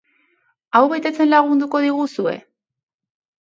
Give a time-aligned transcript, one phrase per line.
[0.79, 2.35] Hau betetzen lagunduko diguzue?